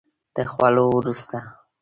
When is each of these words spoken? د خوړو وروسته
د 0.35 0.37
خوړو 0.51 0.85
وروسته 0.97 1.37